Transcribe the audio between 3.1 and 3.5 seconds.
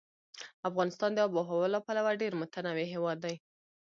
دی.